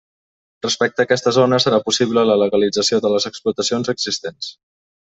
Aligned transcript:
Respecte 0.65 1.03
a 1.03 1.05
aquesta 1.09 1.33
zona, 1.37 1.59
serà 1.67 1.81
possible 1.91 2.25
la 2.31 2.39
legalització 2.45 3.03
de 3.07 3.15
les 3.17 3.31
explotacions 3.35 3.97
existents. 3.99 4.53